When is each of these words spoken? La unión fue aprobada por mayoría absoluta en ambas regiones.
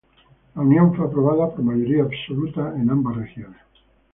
La 0.55 0.63
unión 0.63 0.95
fue 0.95 1.05
aprobada 1.05 1.51
por 1.51 1.61
mayoría 1.63 2.01
absoluta 2.01 2.73
en 2.75 2.89
ambas 2.89 3.17
regiones. 3.17 3.61